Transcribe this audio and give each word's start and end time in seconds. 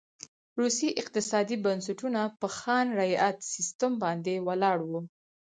روسي 0.59 0.87
اقتصادي 1.01 1.55
بنسټونه 1.65 2.21
په 2.39 2.47
خان 2.57 2.85
رعیت 2.99 3.37
سیستم 3.53 3.91
باندې 4.03 4.33
ولاړ 4.47 4.77
و. 4.89 4.91